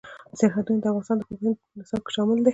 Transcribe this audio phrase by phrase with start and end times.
[0.39, 2.49] سرحدونه د افغانستان د پوهنې نصاب کې شامل دي.